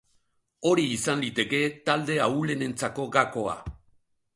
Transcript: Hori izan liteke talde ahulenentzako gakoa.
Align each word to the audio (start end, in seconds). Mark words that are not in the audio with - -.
Hori 0.69 0.85
izan 0.93 1.21
liteke 1.25 1.61
talde 1.91 2.19
ahulenentzako 2.29 3.11
gakoa. 3.19 3.59